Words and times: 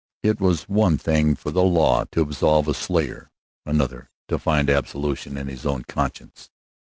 It 0.23 0.41
was 0.41 0.63
one 0.63 0.97
thing 0.97 1.35
for 1.35 1.51
the 1.51 1.61
law 1.61 2.05
to 2.11 2.21
absolve 2.21 2.67
a 2.67 2.73
slayer; 2.73 3.29
another 3.67 4.09
to 4.29 4.39
find 4.39 4.67
absolution 4.67 5.37
in 5.37 5.47
his 5.47 5.63
own 5.63 5.83
conscience. 5.83 6.49